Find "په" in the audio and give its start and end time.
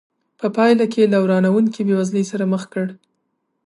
0.39-0.47